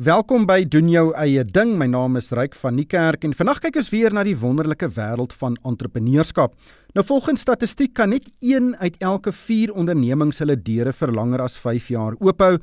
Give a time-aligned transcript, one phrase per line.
[0.00, 1.74] Welkom by doen jou eie ding.
[1.76, 5.34] My naam is Ryk van Niekerk en vandag kyk ons weer na die wonderlike wêreld
[5.36, 6.54] van entrepreneurskap.
[6.96, 11.58] Nou volgens statistiek kan net 1 uit elke 4 ondernemings hulle deure vir langer as
[11.60, 12.54] 5 jaar oophou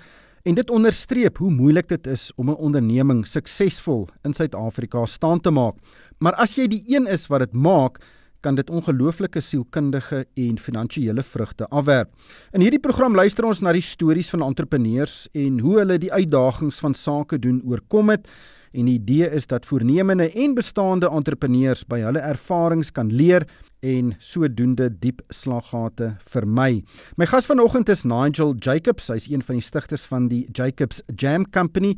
[0.50, 5.52] en dit onderstreep hoe moeilik dit is om 'n onderneming suksesvol in Suid-Afrika staan te
[5.52, 5.76] maak.
[6.18, 8.02] Maar as jy die een is wat dit maak,
[8.48, 12.13] kan dit ongelooflike sielkundige en finansiële vrugte afwerp.
[12.55, 16.80] In hierdie program luister ons na die stories van entrepreneurs en hoe hulle die uitdagings
[16.84, 18.30] van sake doen oorkom het.
[18.77, 23.48] En die idee is dat voornemende en bestaande entrepreneurs by hulle ervarings kan leer
[23.84, 26.84] en sodoende diep slaggate vermy.
[27.17, 29.09] My gas vanoggend is Nigel Jacobs.
[29.11, 31.95] Hy's een van die stigters van die Jacobs Jam Company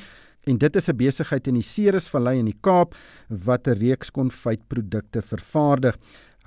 [0.50, 2.96] en dit is 'n besigheid in die Ceresvallei in die Kaap
[3.28, 5.98] wat 'n reeks konfytprodukte vervaardig.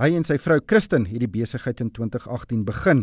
[0.00, 3.02] Hy en sy vrou Kristen het die besigheid in 2018 begin.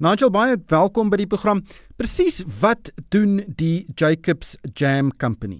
[0.00, 1.60] Nigel baie welkom by die program.
[2.00, 5.58] Presies wat doen die Jacobs Jam Company?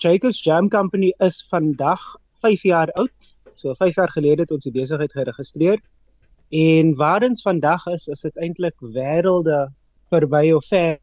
[0.00, 2.00] Jacobs Jam Company is vandag
[2.40, 3.28] 5 jaar oud.
[3.60, 5.76] So 5 jaar gelede het ons die besigheid geregistreer.
[6.56, 9.66] En waar ons vandag is, is dit eintlik wêrelde
[10.08, 10.96] verby of ver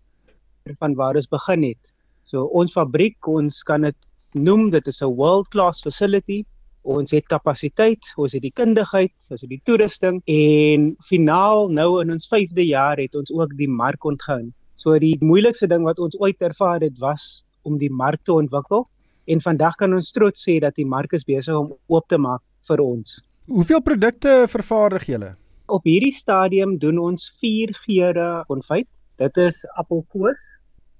[0.82, 1.94] van waar ons begin het.
[2.26, 3.98] So ons fabriek, ons kan dit
[4.34, 6.42] noem, dit is 'n world-class facility
[6.86, 12.14] ons het kapasiteit, ons het die kundigheid, ons het die toerusting en finaal nou in
[12.14, 14.52] ons 5de jaar het ons ook die mark ontgin.
[14.78, 18.86] So die moeilikste ding wat ons ooit ervaar het was om die mark te ontwikkel
[19.26, 22.44] en vandag kan ons trots sê dat die mark is besig om oop te maak
[22.70, 23.18] vir ons.
[23.50, 25.34] Hoeveel produkte vervaardig julle?
[25.66, 28.90] Op hierdie stadium doen ons 4 geure konfyt.
[29.18, 30.44] Dit is appelkoos,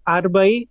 [0.10, 0.66] arbei,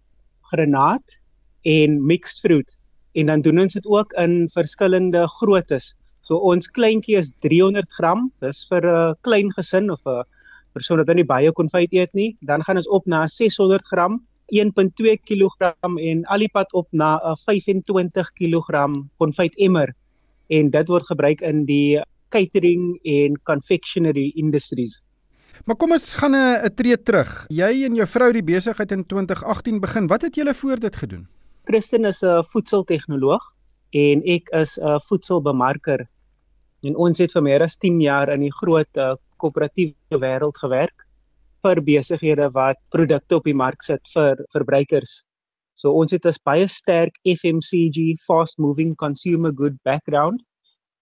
[0.50, 1.18] granaat
[1.62, 2.70] en mixed fruit
[3.14, 5.92] en dan doen ons dit ook in verskillende groottes.
[6.24, 10.24] So ons kleintjie is 300 gram, dis vir 'n klein gesin of 'n
[10.72, 12.36] persoon wat nie baie konfyt eet nie.
[12.40, 18.32] Dan gaan ons op na 600 gram, 1.2 kg en alipad op na 'n 25
[18.32, 19.94] kg konfyt emmer.
[20.48, 25.02] En dit word gebruik in die catering en confectionery industries.
[25.64, 27.46] Maar kom ons gaan 'n tree terug.
[27.48, 30.06] Jy en jou vrou het die besigheid in 2018 begin.
[30.06, 31.28] Wat het julle voor dit gedoen?
[31.64, 33.44] Christen is 'n voedseltegnoloog
[33.96, 36.06] en ek is 'n voedselbemarker.
[36.84, 41.06] En ons het vir meer as 10 jaar in die groot uh, koöperatiewe wêreld gewerk
[41.62, 45.22] vir besighede wat produkte op die mark sit vir verbruikers.
[45.74, 50.42] So ons het 'n baie sterk FMCG fast moving consumer good background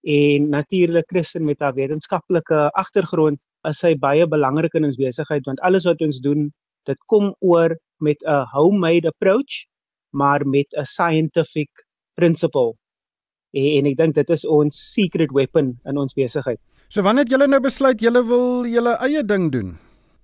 [0.03, 5.59] en natuurlik Christen met haar wetenskaplike agtergrond is sy baie belangrik in ons besigheid want
[5.59, 6.53] alles wat ons doen,
[6.85, 9.67] dit kom oor met 'n homemade approach
[10.13, 11.69] maar met 'n scientific
[12.15, 12.73] principle.
[13.51, 16.59] En, en ek dink dit is ons secret weapon in ons besigheid.
[16.89, 19.77] So wanneer het julle nou besluit julle wil julle eie ding doen?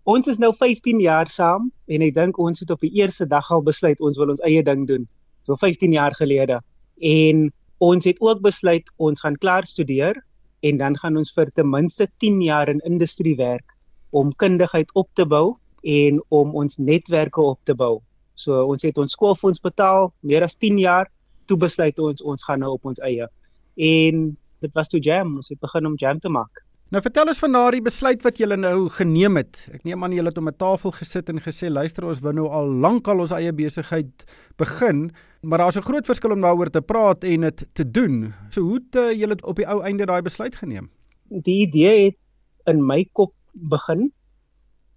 [0.09, 3.51] Ons is nou 15 jaar saam en ek dink ons het op die eerste dag
[3.51, 5.05] al besluit ons wil ons eie ding doen.
[5.45, 6.59] So 15 jaar gelede.
[7.01, 10.17] En ons het ook besluit ons gaan klaar studeer
[10.61, 13.77] en dan gaan ons vir ten minste 10 jaar in industrie werk
[14.11, 18.01] om kundigheid op te bou en om ons netwerke op te bou.
[18.39, 21.09] So ons het ons skoolfonds betaal meer as 10 jaar
[21.49, 23.27] toe besluit ons ons gaan nou op ons eie.
[23.75, 24.25] En
[24.63, 26.63] dit was toe jam, ons het begin om jam te maak.
[26.89, 29.59] Nou vertel ons van daardie besluit wat julle nou geneem het.
[29.75, 32.47] Ek neem aan julle het om 'n tafel gesit en gesê luister ons wil nou
[32.49, 34.25] al lank al ons eie besigheid
[34.57, 35.11] begin,
[35.43, 38.33] maar daar's 'n groot verskil om daaroor te praat en dit te doen.
[38.49, 40.89] So hoe het uh, julle op die ou einde daai besluit geneem?
[41.29, 42.17] Die idee het
[42.65, 44.11] in my kop begin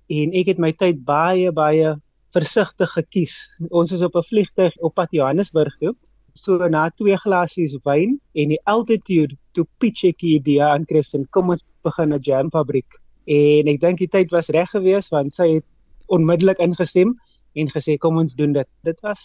[0.08, 2.00] en ek het my tyd baie baie
[2.32, 3.34] versigtig gekies.
[3.70, 5.94] Ons is op 'n vliegtuig op pad Johannesburg toe.
[6.34, 11.26] So na twee glasies wyn en die altitude toe pitch ek die idee aan Christen,
[11.31, 12.88] kom ons begin 'n jam fabriek.
[13.26, 15.65] En ek dink die tyd was reg geweest want sy het
[16.09, 17.15] onmiddellik ingestem
[17.54, 18.69] en gesê kom ons doen dit.
[18.84, 19.20] Dit was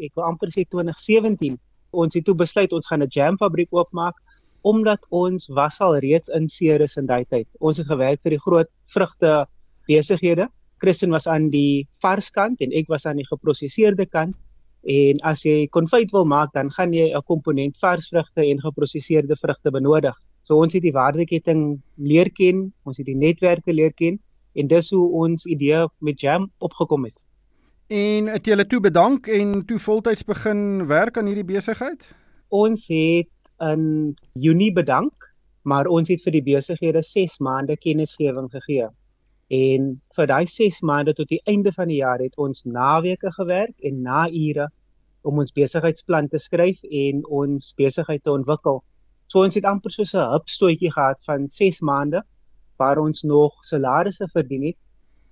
[0.00, 1.58] ek wil amper sê 2017.
[1.92, 4.14] Ons het toe besluit ons gaan 'n jam fabriek oopmaak
[4.62, 7.46] omdat ons was al reeds in Ceres in daai tyd.
[7.60, 9.46] Ons het gewerk vir die groot vrugte
[9.86, 10.48] besighede
[10.84, 14.36] Christian was aan die vars kant en ek was aan die geproseserde kant.
[14.84, 19.36] En as jy konfyt wil maak, dan gaan jy 'n komponent vars vrugte en geproseserde
[19.40, 20.16] vrugte benodig.
[20.44, 24.18] So ons het die waardeketting leer ken, ons het die netwerke leer ken
[24.54, 27.16] en dis hoe ons idee met Jam opgekom het.
[27.88, 32.14] En het julle toe bedank en toe voltyds begin werk aan hierdie besigheid?
[32.48, 33.28] Ons het
[33.60, 35.12] in Junie bedank,
[35.62, 38.88] maar ons het vir die besighede 6 maande kennisgewing gegee.
[39.50, 43.74] En vir daai 6 maande tot die einde van die jaar het ons naweke gewerk
[43.80, 44.70] en na ure
[45.22, 48.82] om ons besigheidsplan te skryf en ons besigheid te ontwikkel.
[49.26, 52.22] So ons het amper so 'n hupstootjie gehad van 6 maande
[52.78, 54.76] waar ons nog salarisse verdien het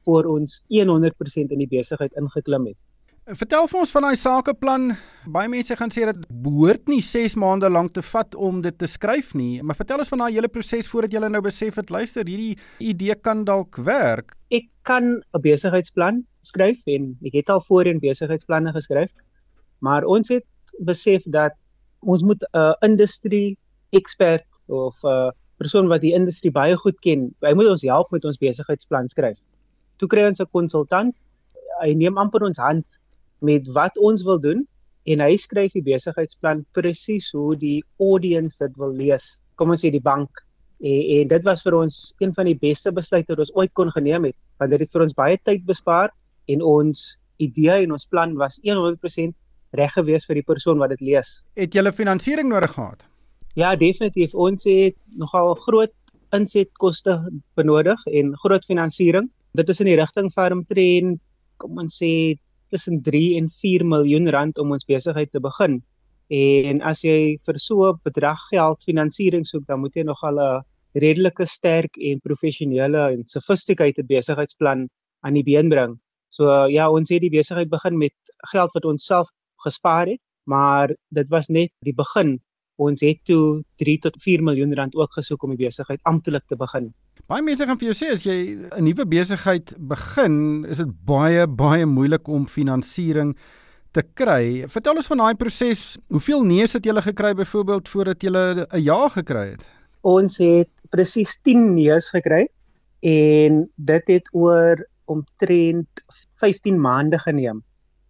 [0.05, 2.79] voor ons 100% in die besigheid ingeklim het.
[3.23, 4.87] Vertel vir ons van daai sakeplan.
[5.31, 8.89] Baie mense gaan sê dat behoort nie 6 maande lank te vat om dit te
[8.91, 12.27] skryf nie, maar vertel ons van daai hele proses voordat jy nou besef het luister,
[12.27, 14.35] hierdie idee kan dalk werk.
[14.51, 19.13] Ek kan 'n besigheidsplan skryf en ek het al voorheen besigheidsplanne geskryf,
[19.79, 20.47] maar ons het
[20.83, 21.55] besef dat
[22.03, 23.57] ons moet 'n uh, industrie
[23.93, 28.11] ekspert of 'n uh, persoon wat die industrie baie goed ken, hy moet ons help
[28.11, 29.39] met ons besigheidsplan skryf.
[29.99, 31.15] Toe kry ons 'n konsultant.
[31.83, 32.85] Hy neem amper ons hand
[33.43, 34.63] met wat ons wil doen
[35.11, 39.37] en hy skryf die besigheidsplan presies hoe die audience dit wil lees.
[39.59, 40.31] Kom ons sê die bank
[40.83, 43.91] en, en dit was vir ons een van die beste besluite wat ons ooit kon
[43.95, 46.13] geneem het want dit het vir ons baie tyd bespaar
[46.51, 47.05] en ons
[47.43, 49.35] idee en ons plan was 100%
[49.79, 51.41] reg gewees vir die persoon wat dit lees.
[51.57, 53.03] Het jy 'n finansiering nodig gehad?
[53.55, 54.35] Ja, definitief.
[54.35, 55.93] Ons het nogal groot
[56.33, 57.19] insetkoste
[57.57, 59.29] benodig en groot finansiering.
[59.55, 61.21] Dit is in die rigting van omtrent
[61.57, 62.39] kom ons sê
[62.73, 65.81] tussen 3 en 4 miljoen rand om ons besigheid te begin.
[66.33, 70.63] En as jy vir so 'n bedrag geld finansiering soek, dan moet jy nogal 'n
[70.95, 74.89] redelike sterk en professionele en sofistikeerde besigheidsplan
[75.25, 75.99] aan die been bring.
[76.31, 78.15] So ja, ons het die besigheid begin met
[78.53, 79.29] geld wat ons self
[79.65, 82.41] gespaar het, maar dit was net die begin.
[82.81, 86.57] Ons het toe 3 tot 4 miljoen rand ook gesoek om die besigheid amptelik te
[86.57, 86.93] begin.
[87.31, 91.47] Baie mense gaan vir jou sê as jy 'n nuwe besigheid begin, is dit baie
[91.47, 93.37] baie moeilik om finansiering
[93.95, 94.67] te kry.
[94.67, 95.99] Vertel ons van daai proses.
[96.11, 99.63] Hoeveel nee's het julle gekry byvoorbeeld voordat julle 'n ja gekry het?
[100.03, 102.49] Ons het presies 10 nee's gekry
[103.03, 104.77] en dit het oor
[105.07, 105.89] omtrent
[106.41, 107.63] 15 maande geneem.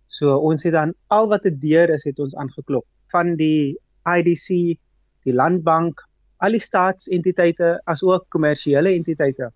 [0.08, 3.76] So ons het dan al wat 'n deur is het ons aangeklop van die
[4.06, 4.78] IDC,
[5.24, 6.00] die Landbank,
[6.42, 9.50] al die staatsentiteite as ook kommersiële entiteite.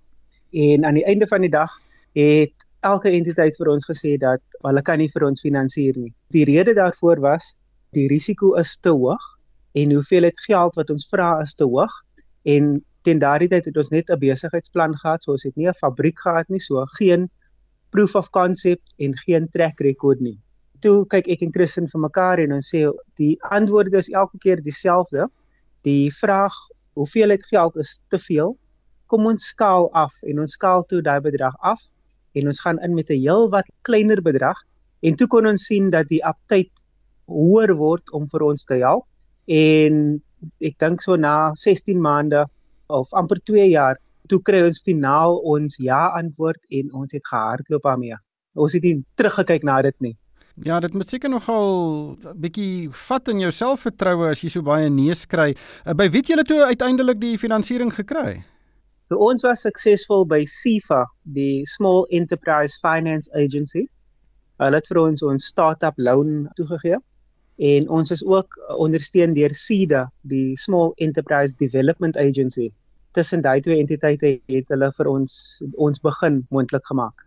[0.52, 1.72] En aan die einde van die dag
[2.14, 6.12] het elke entiteit vir ons gesê dat hulle kan nie vir ons finansier nie.
[6.34, 7.54] Die rede daarvoor was
[7.96, 9.22] die risiko is te hoog
[9.76, 11.92] en hoeveelheid geld wat ons vra is te hoog
[12.46, 15.80] en teen daardie tyd het ons net 'n besigheidsplan gehad, so ons het nie 'n
[15.80, 17.28] fabriek gehad nie, so geen
[17.90, 20.38] proof of concept en geen track record nie.
[20.80, 22.84] Toe kyk ek en Christen vir mekaar en ons sê
[23.16, 25.28] die antwoorde is elke keer dieselfde.
[25.82, 26.52] Die vraag
[26.96, 28.56] hoeveelheid geld is te veel.
[29.06, 31.82] Kom ons skaal af en ons skaal toe daai bedrag af
[32.36, 34.58] en ons gaan in met 'n heel wat kleiner bedrag
[35.00, 36.70] en toe kon ons sien dat die aptyd
[37.26, 39.04] hoër word om vir ons te help
[39.46, 40.22] en
[40.60, 42.44] ek dink so na 16 maande
[42.88, 43.96] of amper 2 jaar
[44.30, 48.16] toe kry ons finaal ons ja antwoord en ons het gehardloop daarmee.
[48.54, 50.14] Ons het nie teruggekyk na dit nie.
[50.64, 54.88] Ja, dit moet seker nogal 'n bietjie vat in jou selfvertroue as jy so baie
[54.88, 55.54] neus kry.
[55.84, 58.42] Uh, by wie het julle toe uiteindelik die finansiering gekry?
[59.08, 63.86] So ons was suksesvol by SIFA, die Small Enterprise Finance Agency.
[64.58, 66.96] Hulle het vir ons ons startup loan toegegee
[67.56, 72.72] en ons is ook ondersteun deur SEDA, die Small Enterprise Development Agency.
[73.12, 77.26] Tussen daai twee entiteite het hulle vir ons ons begin moontlik gemaak.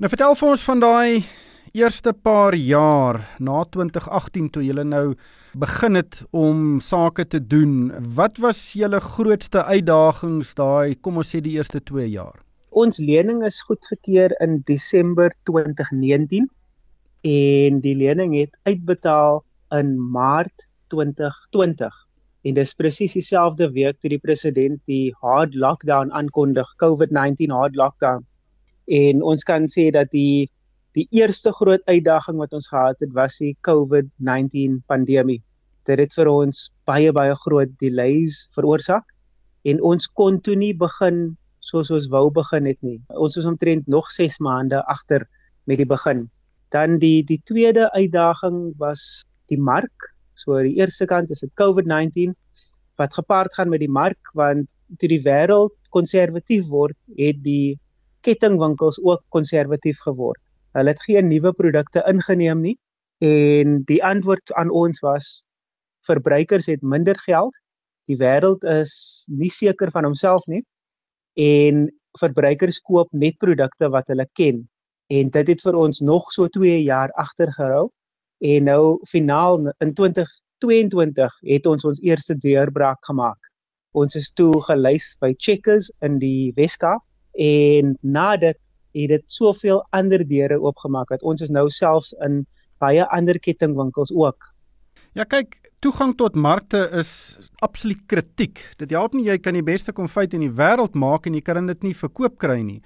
[0.00, 1.24] Nou vertel vir ons van daai
[1.72, 5.14] eerste paar jaar na 2018 toe julle nou
[5.58, 11.40] begin het om sake te doen, wat was julle grootste uitdagings daai, kom ons sê
[11.42, 12.38] die eerste 2 jaar?
[12.70, 16.46] Ons lening is goedgekeur in Desember 2019
[17.26, 19.42] en die lening het uitbetaal
[19.74, 21.90] in Maart 2020.
[22.46, 28.24] En dis presies dieselfde week toe die president die hard lockdown aankondig, COVID-19 hard lockdown.
[28.86, 30.48] En ons kan sê dat die
[30.98, 35.38] Die eerste groot uitdaging wat ons gehad het was die COVID-19 pandemie.
[35.86, 39.06] Dit het vir ons baie baie groot delays veroorsaak
[39.70, 42.98] en ons kon toe nie begin soos ons wou begin het nie.
[43.14, 45.28] Ons is omtrent nog 6 maande agter
[45.70, 46.26] met die begin.
[46.74, 50.10] Dan die die tweede uitdaging was die mark.
[50.34, 52.34] So die eerste kant is dit COVID-19
[52.98, 54.66] wat gepaard gaan met die mark want
[54.98, 57.78] toe die wêreld konservatief word, het die
[58.26, 60.42] kettingwinkels ook konservatief geword.
[60.76, 62.76] Hulle het geen nuwe produkte ingeneem nie
[63.20, 65.30] en die antwoord aan ons was
[66.08, 67.54] verbruikers het minder geld.
[68.08, 70.62] Die wêreld is nie seker van homself nie
[71.34, 74.64] en verbruikers koop net produkte wat hulle ken.
[75.10, 77.90] En dit het vir ons nog so 2 jaar agter gehou
[78.40, 83.38] en nou finaal in 2022 het ons ons eerste deurbraak gemaak.
[83.92, 87.02] Ons is toe gelys by Checkers in die Weskaap
[87.34, 88.58] en na dit
[88.94, 92.46] het dit soveel ander deure oopgemaak dat ons is nou selfs in
[92.78, 94.54] baie ander kettingwinkels ook.
[95.14, 98.62] Ja kyk, toegang tot markte is absoluut kritiek.
[98.78, 101.66] Dit help nie jy kan die beste konfyt in die wêreld maak en jy kan
[101.66, 102.82] dit nie verkoop kry nie.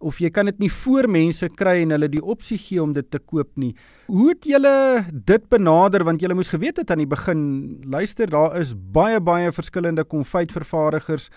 [0.00, 3.06] of jy kan dit nie voor mense kry en hulle die opsie gee om dit
[3.12, 3.74] te koop nie.
[4.08, 7.42] Hoe het julle dit benader want julle moes geweet het aan die begin,
[7.84, 11.28] luister, daar is baie baie verskillende konfytvervaardigers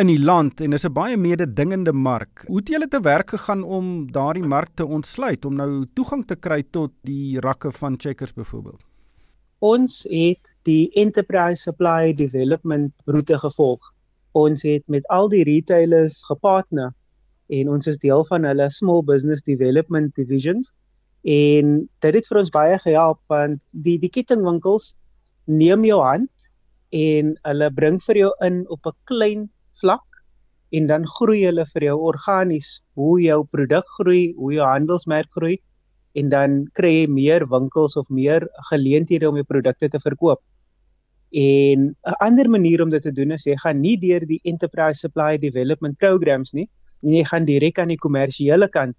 [0.00, 2.44] in die land en dis 'n baie mededingende mark.
[2.46, 6.36] Hoe het julle te werk gegaan om daardie mark te ontsluit om nou toegang te
[6.36, 8.80] kry tot die rakke van Checkers byvoorbeeld?
[9.58, 13.92] Ons het die enterprise supply development roete gevolg.
[14.32, 16.94] Ons het met al die retailers gepartner
[17.48, 20.72] en ons is deel van hulle small business development divisions
[21.22, 24.94] en dit het vir ons baie gehelp want die die kettingwinkels
[25.44, 26.30] neem jou hand
[26.90, 29.50] en hulle bring vir jou in op 'n klein
[29.82, 30.22] vlak
[30.72, 35.58] en dan groei hulle vir jou organies hoe jou produk groei, hoe jou handelsmerk groei
[36.18, 40.40] en dan kry jy meer winkels of meer geleenthede om jou produkte te verkoop.
[41.32, 45.00] En 'n ander manier om dit te doen is jy gaan nie deur die enterprise
[45.00, 46.68] supply development programs nie,
[47.02, 48.96] nie jy gaan direk aan die kommersiële kant.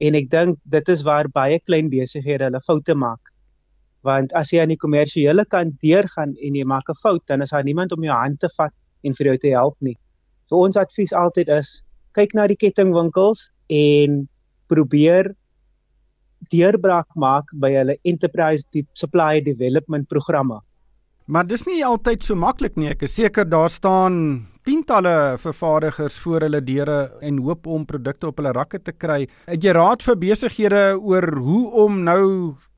[0.00, 3.32] En ek dink dit is waar baie klein besighede hulle foute maak.
[4.02, 7.50] Want as jy aan die kommersiële kant deurgaan en jy maak 'n fout, dan is
[7.50, 8.72] daar niemand om jou hand te vat
[9.04, 9.96] en vir jou te help nie.
[10.46, 11.80] So ons advies altyd is
[12.16, 14.24] kyk na die kettingwinkels en
[14.70, 15.32] probeer
[16.52, 20.60] deurbraak maak by hulle enterprise supply development programme.
[21.26, 22.92] Maar dis nie altyd so maklik nie.
[22.92, 28.38] Ek is seker daar staan tientalle vervaardigers voor hulle deure en hoop om produkte op
[28.38, 29.24] hulle rakke te kry.
[29.50, 32.22] Het jy raad vir besighede oor hoe om nou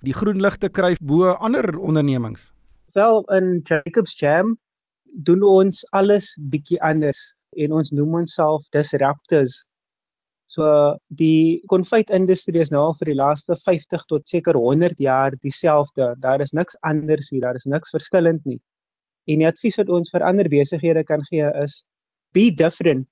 [0.04, 2.48] die groen lig te kry bo ander ondernemings?
[2.96, 4.56] Wel in Jacobs Jam
[5.28, 7.20] doen ons alles bietjie anders
[7.56, 9.62] en ons noem onsself disruptors.
[10.48, 16.14] So die konfytindustrie is nou vir die laaste 50 tot seker 100 jaar dieselfde.
[16.22, 18.58] Daar is niks anders hier, daar is niks verskillend nie.
[19.28, 21.82] En die advies wat ons vir ander besighede kan gee is
[22.32, 23.08] be different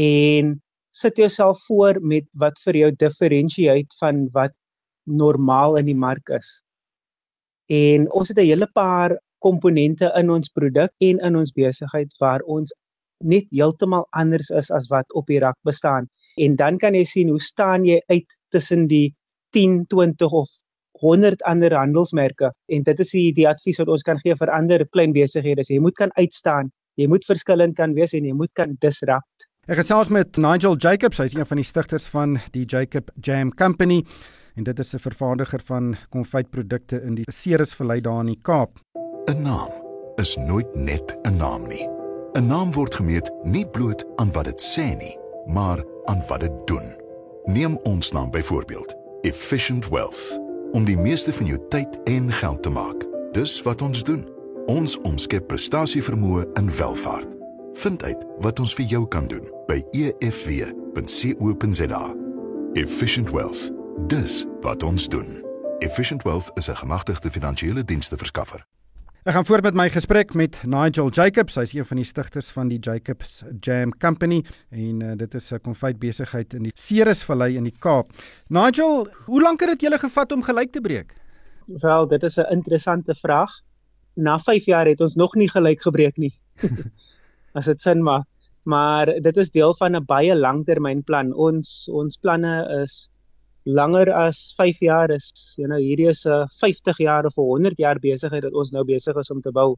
[0.00, 0.58] en
[0.92, 4.52] sit jouself voor met wat vir jou differentiate van wat
[5.08, 6.60] normaal in die mark is.
[7.70, 12.42] En ons het 'n hele paar komponente in ons produk en in ons besigheid waar
[12.42, 12.72] ons
[13.22, 17.28] net heeltemal anders is as wat op die rak bestaan en dan kan jy sien
[17.28, 19.14] hoe staan jy uit tussen die
[19.52, 20.48] 10, 20 of
[21.00, 24.84] 100 ander handelsmerke en dit is die, die advies wat ons kan gee vir ander
[24.92, 25.64] klein besighede.
[25.66, 29.48] Jy moet kan uitstaan, jy moet verskillend kan wees en jy moet kan disrupt.
[29.70, 34.02] Ek gesels met Nigel Jacobs, hy's een van die stigters van die Jacob Jam Company
[34.56, 38.80] en dit is 'n vervaardiger van konfytprodukte in die Ceresvallei daar in die Kaap.
[39.28, 39.70] 'n Naam
[40.16, 41.99] is nooit net 'n naam nie.
[42.32, 46.52] 'n Naam word gemeet nie bloot aan wat dit sê nie, maar aan wat dit
[46.64, 46.96] doen.
[47.44, 50.40] Neem ons naam byvoorbeeld, Efficient Wealth,
[50.72, 53.06] om die meeste van jou tyd en geld te maak.
[53.32, 54.28] Dis wat ons doen.
[54.66, 57.26] Ons omskep prestasievermoë in welvaart.
[57.72, 60.84] Vind uit wat ons vir jou kan doen by efw.co.za.
[62.72, 63.70] Efficient Wealth.
[64.06, 65.44] Dis wat ons doen.
[65.78, 68.66] Efficient Wealth is 'n gemagtigde finansiële diensste verskaffer.
[69.20, 71.58] Ek gaan voort met my gesprek met Nigel Jacobs.
[71.60, 74.38] Hy's een van die stigters van die Jacobs Jam Company
[74.72, 78.16] en uh, dit is 'n konfytbesigheid in die Ceresvallei in die Kaap.
[78.48, 81.12] Nigel, hoe lank het dit julle gevat om gelyk te breek?
[81.66, 83.50] Wel, dit is 'n interessante vraag.
[84.14, 86.32] Na 5 jaar het ons nog nie gelyk gebreek nie.
[87.58, 88.24] As dit sin maak.
[88.62, 91.34] Maar dit is deel van 'n baie langtermynplan.
[91.34, 93.09] Ons ons planne is
[93.64, 95.54] langer as 5 jaar is.
[95.56, 99.16] You know, hierdie is 'n 50 jaar of 100 jaar besigheid wat ons nou besig
[99.16, 99.76] is om te bou.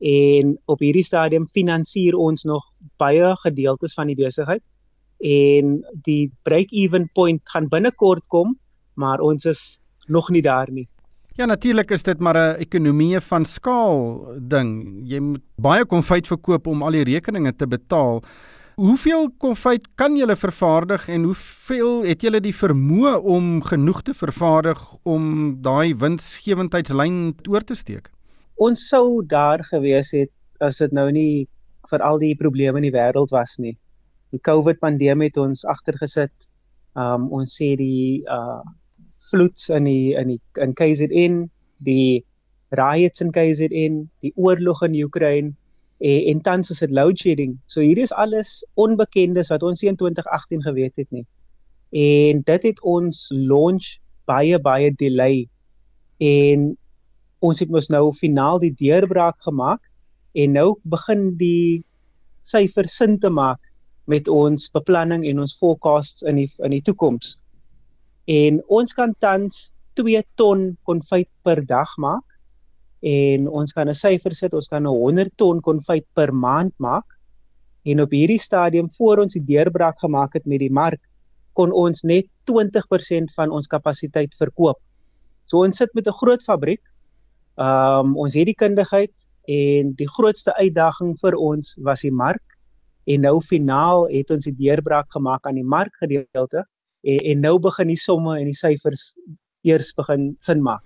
[0.00, 2.64] En op hierdie stadium finansier ons nog
[2.96, 4.62] baie gedeeltes van die besigheid
[5.20, 8.56] en die break-even point gaan binnekort kom,
[8.94, 10.88] maar ons is nog nie daar nie.
[11.36, 15.02] Ja natuurlik is dit maar 'n ekonomie van skaal ding.
[15.04, 18.22] Jy moet baie konfyt verkoop om al die rekeninge te betaal.
[18.80, 24.80] Hoeveel konfyt kan julle vervaardig en hoeveel het julle die vermoë om genoeg te vervaardig
[25.04, 25.26] om
[25.60, 27.18] daai winsgewendheidslyn
[27.52, 28.08] oor te steek?
[28.56, 30.32] Ons sou daar gewees het
[30.64, 31.44] as dit nou nie
[31.90, 33.74] vir al die probleme in die wêreld was nie.
[34.32, 36.32] Die COVID pandemie het ons agtergesit.
[36.96, 38.64] Um ons sê die uh
[39.28, 41.42] vloeds in die in die in KZN,
[41.84, 42.24] die
[42.80, 45.52] riots in KZN, die oorlog in Oekraïne
[46.00, 47.58] en, en tans is dit load shedding.
[47.66, 51.26] So hier is alles onbekendes wat ons in 2018 geweet het nie.
[51.90, 53.98] En dit het ons launch
[54.30, 55.48] baie baie delay.
[56.18, 56.70] En
[57.40, 59.84] ons het mos nou finaal die deurbraak gemaak
[60.36, 61.82] en nou begin die
[62.46, 63.60] syfers sin te maak
[64.10, 67.36] met ons beplanning en ons forecasts in die in die toekoms.
[68.30, 72.24] En ons kan tans 2 ton konfyt per dag maak
[73.00, 77.06] en ons kan 'n syfer sit, ons kan 'n 100 ton konfyt per maand maak.
[77.84, 81.00] En op hierdie stadium voor ons die deurbraak gemaak het met die mark,
[81.54, 84.78] kon ons net 20% van ons kapasiteit verkoop.
[85.46, 86.82] So ons sit met 'n groot fabriek.
[87.56, 89.12] Um ons het die kundigheid
[89.48, 92.42] en die grootste uitdaging vir ons was die mark
[93.06, 96.64] en nou finaal het ons die deurbraak gemaak aan die markgedeelte
[97.02, 99.14] en, en nou begin die somme en die syfers
[99.62, 100.82] eers begin sin maak.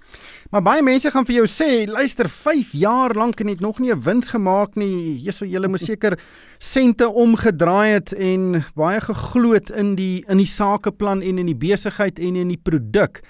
[0.50, 3.92] Maar baie mense gaan vir jou sê, luister, 5 jaar lank en het nog nie
[3.92, 5.18] 'n wins gemaak nie.
[5.22, 6.18] Jesus, julle moet seker
[6.58, 12.18] sente omgedraai het en baie gegloot in die in die sakeplan en in die besigheid
[12.18, 13.22] en in die produk.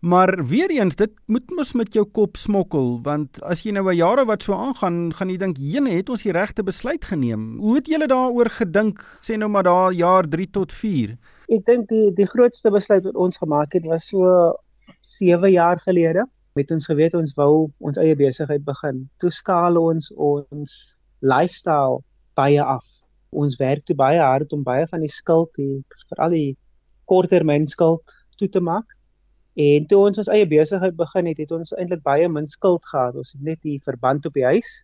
[0.00, 3.96] Maar weer eens, dit moet mos met jou kop smokkel want as jy nou 'n
[3.96, 7.74] jare wat so aangaan, gaan jy dink, "Jene, het ons die regte besluit geneem?" Hoe
[7.74, 9.00] het julle daaroor gedink?
[9.22, 11.16] Sê nou maar daar jaar 3 tot 4.
[11.48, 14.54] Ek dink die die grootste besluit wat ons gemaak het was so
[15.06, 19.04] 7 jaar gelede het ons geweet ons wou ons eie besigheid begin.
[19.20, 20.76] Toe skaal ons ons
[21.20, 22.00] lifestyle
[22.38, 22.84] baie af.
[23.30, 25.52] Ons werk te baie hard om baie van die skuld,
[26.10, 26.56] veral die
[27.10, 28.96] korttermynskuld toe te maak.
[29.56, 33.16] En toe ons ons eie besigheid begin het, het ons eintlik baie min skuld gehad.
[33.16, 34.82] Ons het net die verband op die huis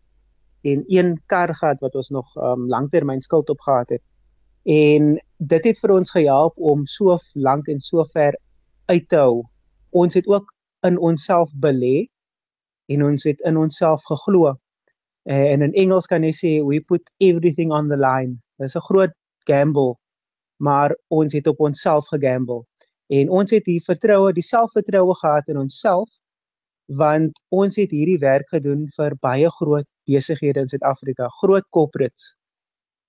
[0.62, 4.04] en een kar gehad wat ons nog um, langtermynskuld op gehad het.
[4.62, 8.38] En dit het vir ons gehelp om so lank en so ver
[8.86, 9.42] uit te hou
[9.92, 10.52] ons het ook
[10.88, 12.08] in onsself belê
[12.92, 14.54] en ons het in onsself geglo.
[15.30, 18.40] Uh, en in Engels kan jy sê we put everything on the line.
[18.58, 19.14] Dis 'n groot
[19.46, 19.94] gamble,
[20.56, 22.64] maar ons het op onsself gegamble.
[23.06, 26.08] En ons het hier vertroue, die selfvertroue gehad in onsself
[26.86, 32.34] want ons het hierdie werk gedoen vir baie groot besighede in Suid-Afrika, groot corporates.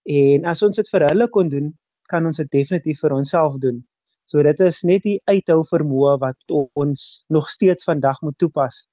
[0.06, 1.72] En as ons dit vir hulle kon doen,
[2.12, 3.82] kan ons dit definitief vir onsself doen.
[4.26, 8.88] So dit is net die uithou vermoë wat ons nog steeds vandag moet toepas.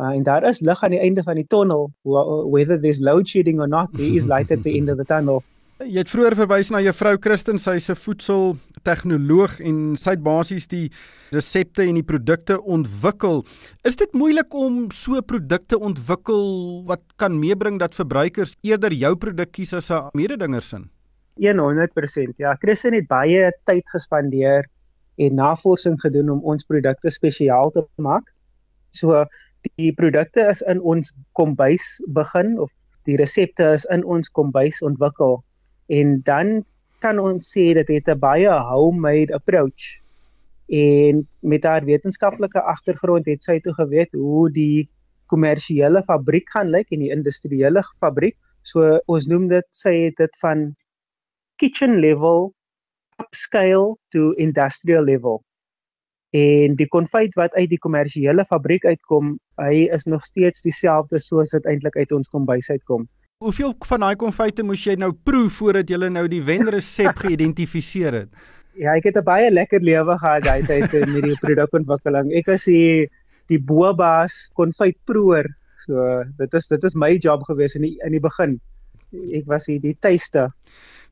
[0.00, 3.60] Uh, en daar is lig aan die einde van die tonnel, whether there's load shedding
[3.60, 5.42] or not, there is light at the end of the tunnel.
[5.82, 10.68] Jy het vroeër verwys na juffrou Christen, sy is 'n voedseltegnoloog en sy het basies
[10.70, 10.92] die
[11.34, 13.42] resepte en die produkte ontwikkel.
[13.84, 19.52] Is dit moeilik om so produkte ontwikkel wat kan meebring dat verbruikers eerder jou produk
[19.52, 20.88] kies as 'n mededinger sin?
[21.58, 22.36] 100%.
[22.36, 24.68] Ja, Christen het baie tyd gespandeer
[25.16, 28.28] en navorsing gedoen om ons produkte spesiaal te maak.
[28.90, 29.24] So
[29.78, 32.70] die produkte is in ons kombuis begin of
[33.08, 35.40] die resepte is in ons kombuis ontwikkel
[35.92, 36.62] en dan
[37.02, 39.98] kan ons sê dit het 'n baie homemade approach.
[40.68, 44.88] En met haar wetenskaplike agtergrond het sy toe geweet hoe die
[45.26, 48.36] kommersiële fabriek gaan lyk en die industriële fabriek.
[48.62, 50.74] So ons noem dit sy het dit van
[51.62, 52.50] kitchen level
[53.22, 55.42] upscale to industrial level.
[56.32, 61.52] En die konfyt wat uit die kommersiële fabriek uitkom, hy is nog steeds dieselfde soos
[61.52, 63.04] dit eintlik uit ons kombuis uitkom.
[63.42, 68.30] Hoeveel van daai konfyte moes jy nou proe voordat jy nou die wenresep geïdentifiseer het?
[68.80, 72.32] Ja, ek het 'n baie lekker lewe gehad daai tyd met die produkontwikkeling.
[72.32, 73.10] Ek was die
[73.50, 75.50] die boabaas konfytproeër.
[75.84, 78.60] So dit is dit is my job gewees in die in die begin.
[79.12, 80.48] Ek was hier die tuiste.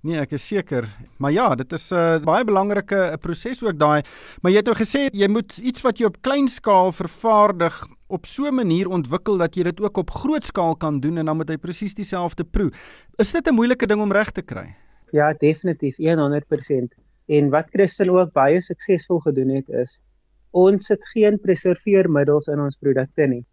[0.00, 0.86] Nee, ek is seker.
[1.20, 4.02] Maar ja, dit is 'n uh, baie belangrike uh, proses ook daai.
[4.40, 8.26] Maar jy het nou gesê jy moet iets wat jy op klein skaal vervaardig op
[8.26, 11.36] so 'n manier ontwikkel dat jy dit ook op groot skaal kan doen en dan
[11.36, 12.70] moet hy presies dieselfde proe.
[13.18, 14.74] Is dit 'n moeilike ding om reg te kry?
[15.12, 16.94] Ja, definitief 100%.
[17.26, 20.02] En wat Christen ook baie suksesvol gedoen het is
[20.50, 23.44] ons sit geen preserveermiddels in ons produkte nie.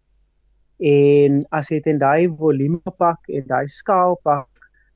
[0.78, 4.48] En as jy dit in daai volume pak en daai skaal pak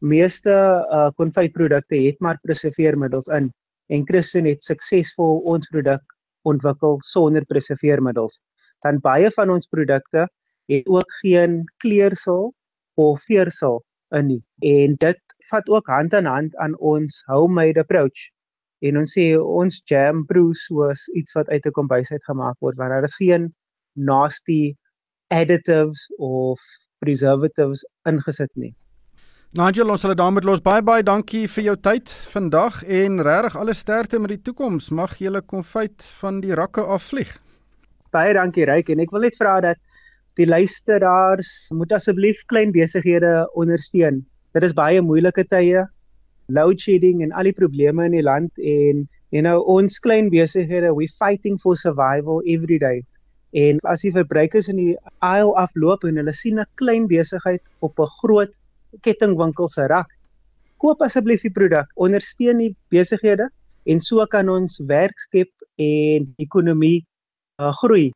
[0.03, 3.53] meeste uh, konfytprodukte het maar preserveermiddels in
[3.93, 6.03] en Christen het suksesvol ons produk
[6.49, 8.41] ontwikkel sonder preserveermiddels.
[8.83, 10.27] Dan baie van ons produkte
[10.71, 12.53] het ook geen kleursel
[12.99, 13.83] of veersel
[14.17, 14.43] in nie.
[14.59, 18.31] En dit vat ook hand aan hand aan ons homemade approach.
[18.83, 22.77] En ons sê ons jam brew soos iets wat uit 'n kombuis uit gemaak word
[22.77, 23.55] waar daar is geen
[23.95, 24.75] nasty
[25.31, 26.61] additives of
[26.99, 28.75] preservatives ingesit nie.
[29.53, 30.63] Nigel, ons sal dit daarmee los.
[30.65, 34.87] Baie baie dankie vir jou tyd vandag en regtig alle sterkte met die toekoms.
[34.97, 37.35] Mag julle konfyt van die rakke afvlieg.
[38.17, 39.77] Baie dankie Ryk en ek wil net vra dat
[40.41, 44.23] die luisteraars moet asseblief klein besighede ondersteun.
[44.57, 45.85] Dit is baie moeilike tye,
[46.49, 49.05] load shedding en al die probleme in die land en
[49.37, 53.05] you know ons klein besighede we fighting for survival every day.
[53.53, 58.01] En as jy verbruikers in die aisle afloop en hulle sien 'n klein besigheid op
[58.01, 58.57] 'n groot
[59.01, 60.11] kettingwinkel se rak.
[60.83, 63.49] Koop asseblief die produk, ondersteun die besighede
[63.87, 65.51] en so kan ons werk skep
[65.81, 67.05] en die ekonomie
[67.61, 68.11] uh, groei.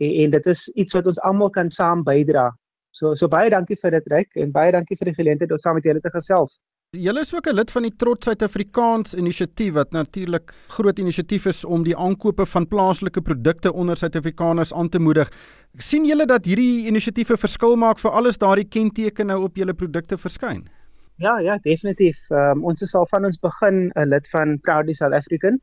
[0.00, 2.50] En, en dit is iets wat ons almal kan saam bydra.
[2.94, 5.80] So so baie dankie vir dit Ryk en baie dankie vir die geleentheid om saam
[5.80, 6.58] met julle te gesels.
[6.94, 11.64] Julle is ook 'n lid van die Trots Suid-Afrikaans inisiatief wat natuurlik groot inisiatief is
[11.64, 15.30] om die aankope van plaaslike produkte onder Suid-Afrikaners aan te moedig.
[15.78, 20.16] sien julle dat hierdie inisiatiewe verskil maak vir alles daardie kenteke nou op julle produkte
[20.16, 20.68] verskyn?
[21.16, 22.30] Ja, ja, definitief.
[22.30, 25.60] Um, ons is al van ons begin 'n lid van Proudly South African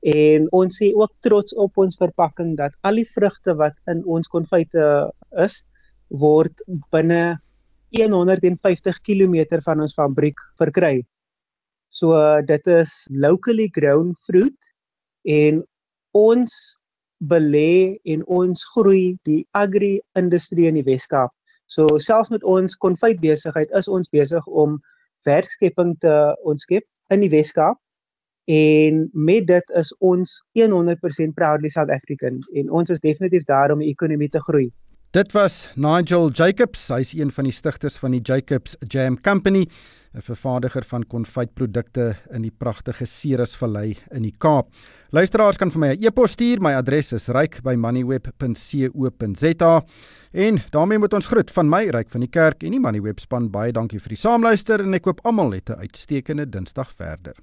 [0.00, 4.28] en ons sê ook trots op ons verpakking dat al die vrugte wat in ons
[4.28, 5.64] konfyte is
[6.08, 7.38] word binne
[7.96, 11.00] 150 km van ons fabriek verkry.
[11.90, 12.14] So
[12.46, 14.70] dit is locally grown fruit
[15.26, 15.64] en
[16.14, 16.54] ons
[17.20, 21.32] belê en ons groei die agri-industrie in die Weskaap.
[21.66, 24.78] So selfs met ons konfytbesigheid is ons besig om
[25.26, 26.14] werkskepping te
[26.48, 27.78] ontskep in die Weskaap
[28.50, 33.84] en met dit is ons 100% proudly South African en ons is definitief daar om
[33.84, 34.70] die ekonomie te groei.
[35.10, 39.66] Dit was Nigel Jacobs, hy's een van die stigters van die Jacobs Jam Company,
[40.14, 44.68] 'n vervaardiger van konfytprodukte in die pragtige Ceresvallei in die Kaap.
[45.10, 49.84] Luisteraars kan vir my 'n e-pos stuur, my adres is ryk@moneyweb.co.za.
[50.32, 53.50] En daarmee moet ons groet van my Ryk van die Kerk en die Moneyweb span
[53.50, 57.34] baie dankie vir die saamluister en ek koop almal net 'n uitstekende Dinsdag verder.